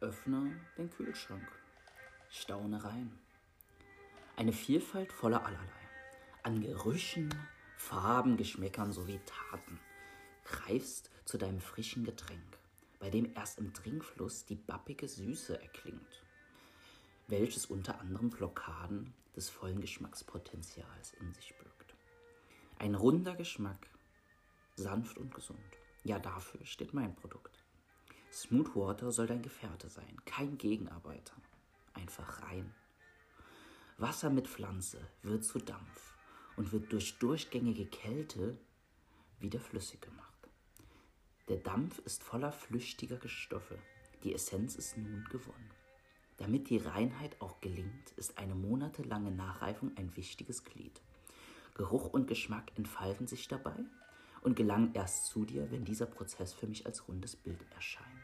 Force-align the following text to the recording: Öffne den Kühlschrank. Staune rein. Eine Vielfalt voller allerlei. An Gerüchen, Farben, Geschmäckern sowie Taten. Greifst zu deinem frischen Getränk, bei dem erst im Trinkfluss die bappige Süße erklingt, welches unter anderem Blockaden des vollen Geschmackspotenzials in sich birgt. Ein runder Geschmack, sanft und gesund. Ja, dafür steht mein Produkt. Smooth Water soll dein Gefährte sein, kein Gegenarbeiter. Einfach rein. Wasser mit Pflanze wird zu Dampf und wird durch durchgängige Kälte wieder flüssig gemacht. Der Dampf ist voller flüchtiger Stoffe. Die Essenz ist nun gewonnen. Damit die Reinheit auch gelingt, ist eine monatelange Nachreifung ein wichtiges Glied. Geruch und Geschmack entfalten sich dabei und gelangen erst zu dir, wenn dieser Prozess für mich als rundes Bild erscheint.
Öffne 0.00 0.58
den 0.78 0.88
Kühlschrank. 0.88 1.46
Staune 2.30 2.82
rein. 2.82 3.18
Eine 4.34 4.54
Vielfalt 4.54 5.12
voller 5.12 5.44
allerlei. 5.44 5.88
An 6.42 6.62
Gerüchen, 6.62 7.28
Farben, 7.76 8.38
Geschmäckern 8.38 8.92
sowie 8.92 9.20
Taten. 9.26 9.78
Greifst 10.44 11.10
zu 11.26 11.36
deinem 11.36 11.60
frischen 11.60 12.04
Getränk, 12.04 12.58
bei 12.98 13.10
dem 13.10 13.34
erst 13.34 13.58
im 13.58 13.74
Trinkfluss 13.74 14.46
die 14.46 14.54
bappige 14.54 15.06
Süße 15.06 15.60
erklingt, 15.60 16.24
welches 17.28 17.66
unter 17.66 18.00
anderem 18.00 18.30
Blockaden 18.30 19.12
des 19.36 19.50
vollen 19.50 19.82
Geschmackspotenzials 19.82 21.12
in 21.20 21.34
sich 21.34 21.54
birgt. 21.58 21.94
Ein 22.78 22.94
runder 22.94 23.36
Geschmack, 23.36 23.86
sanft 24.76 25.18
und 25.18 25.34
gesund. 25.34 25.60
Ja, 26.04 26.18
dafür 26.18 26.64
steht 26.64 26.94
mein 26.94 27.14
Produkt. 27.14 27.39
Smooth 28.32 28.76
Water 28.76 29.10
soll 29.10 29.26
dein 29.26 29.42
Gefährte 29.42 29.88
sein, 29.88 30.16
kein 30.24 30.56
Gegenarbeiter. 30.56 31.34
Einfach 31.94 32.42
rein. 32.42 32.72
Wasser 33.98 34.30
mit 34.30 34.46
Pflanze 34.46 35.00
wird 35.22 35.44
zu 35.44 35.58
Dampf 35.58 36.14
und 36.56 36.72
wird 36.72 36.92
durch 36.92 37.18
durchgängige 37.18 37.86
Kälte 37.86 38.56
wieder 39.40 39.60
flüssig 39.60 40.00
gemacht. 40.00 40.48
Der 41.48 41.56
Dampf 41.56 41.98
ist 42.00 42.22
voller 42.22 42.52
flüchtiger 42.52 43.18
Stoffe. 43.28 43.76
Die 44.22 44.32
Essenz 44.32 44.76
ist 44.76 44.96
nun 44.96 45.24
gewonnen. 45.30 45.70
Damit 46.36 46.70
die 46.70 46.78
Reinheit 46.78 47.40
auch 47.40 47.60
gelingt, 47.60 48.12
ist 48.16 48.38
eine 48.38 48.54
monatelange 48.54 49.32
Nachreifung 49.32 49.90
ein 49.96 50.16
wichtiges 50.16 50.64
Glied. 50.64 51.02
Geruch 51.74 52.12
und 52.12 52.28
Geschmack 52.28 52.70
entfalten 52.76 53.26
sich 53.26 53.48
dabei 53.48 53.74
und 54.42 54.56
gelangen 54.56 54.94
erst 54.94 55.26
zu 55.26 55.44
dir, 55.44 55.70
wenn 55.70 55.84
dieser 55.84 56.06
Prozess 56.06 56.52
für 56.52 56.66
mich 56.66 56.86
als 56.86 57.08
rundes 57.08 57.36
Bild 57.36 57.60
erscheint. 57.74 58.19